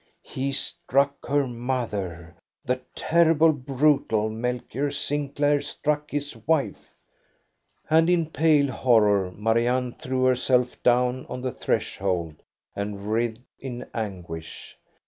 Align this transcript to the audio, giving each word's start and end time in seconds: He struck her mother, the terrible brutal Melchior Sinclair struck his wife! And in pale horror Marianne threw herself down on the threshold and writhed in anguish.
He 0.23 0.51
struck 0.51 1.27
her 1.27 1.45
mother, 1.47 2.33
the 2.65 2.81
terrible 2.95 3.53
brutal 3.53 4.31
Melchior 4.31 4.89
Sinclair 4.89 5.61
struck 5.61 6.09
his 6.09 6.35
wife! 6.47 6.95
And 7.87 8.09
in 8.09 8.31
pale 8.31 8.71
horror 8.71 9.29
Marianne 9.31 9.91
threw 9.93 10.23
herself 10.23 10.81
down 10.81 11.27
on 11.29 11.41
the 11.41 11.51
threshold 11.51 12.41
and 12.75 13.11
writhed 13.13 13.43
in 13.59 13.87
anguish. 13.93 14.75